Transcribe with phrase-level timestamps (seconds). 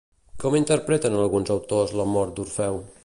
[0.43, 2.83] Com interpreten alguns autors la mort d'Orfeu?